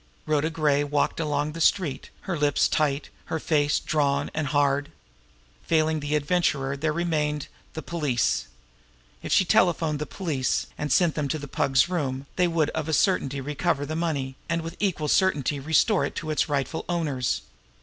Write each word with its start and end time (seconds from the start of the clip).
Rhoda 0.25 0.49
Gray 0.49 0.83
walked 0.83 1.21
on 1.21 1.27
along 1.27 1.51
the 1.51 1.61
street, 1.61 2.09
her 2.21 2.35
lips 2.35 2.67
tight, 2.67 3.11
her 3.25 3.39
face 3.39 3.77
drawn 3.79 4.31
and 4.33 4.47
hard. 4.47 4.91
Failing 5.67 5.99
the 5.99 6.15
Adventurer, 6.15 6.75
there 6.75 6.91
remained 6.91 7.47
the 7.73 7.83
police. 7.83 8.47
If 9.21 9.31
she 9.31 9.45
telephoned 9.45 9.99
the 9.99 10.07
police 10.07 10.65
and 10.75 10.91
sent 10.91 11.13
them 11.13 11.27
to 11.27 11.37
the 11.37 11.47
Pug's 11.47 11.87
room, 11.87 12.25
they 12.35 12.47
would 12.47 12.71
of 12.71 12.89
a 12.89 12.93
certainty 12.93 13.41
recover 13.41 13.85
the 13.85 13.95
money, 13.95 14.33
and 14.49 14.63
with 14.63 14.75
equal 14.79 15.07
certainty 15.07 15.59
restore 15.59 16.03
it 16.03 16.15
to 16.15 16.31
its 16.31 16.49
rightful 16.49 16.83
owners. 16.89 17.43